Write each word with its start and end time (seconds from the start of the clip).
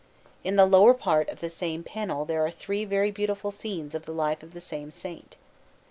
In 0.43 0.55
the 0.55 0.65
lower 0.65 0.95
part 0.95 1.29
of 1.29 1.41
the 1.41 1.49
same 1.51 1.83
panel 1.83 2.25
there 2.25 2.43
are 2.43 2.49
three 2.49 2.85
very 2.85 3.11
beautiful 3.11 3.51
scenes 3.51 3.93
of 3.93 4.07
the 4.07 4.11
life 4.13 4.41
of 4.41 4.55
the 4.55 4.59
same 4.59 4.89
Saint. 4.89 5.37